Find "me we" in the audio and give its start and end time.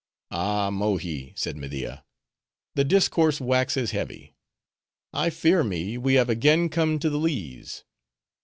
5.63-6.15